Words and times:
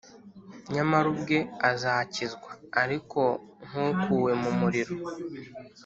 nyamara 0.73 1.05
ubwe 1.13 1.37
azakizwa, 1.69 2.51
ariko 2.83 3.21
nk'ukuwe 3.67 4.31
mu 4.41 4.51
muriro 4.59 4.95